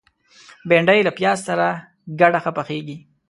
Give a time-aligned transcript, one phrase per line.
[0.69, 1.67] بېنډۍ له پیاز سره
[2.19, 2.97] ګډه ښه پخیږي